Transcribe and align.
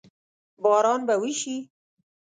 باران 0.63 0.99
به 1.07 1.15
وشي؟ 1.21 1.57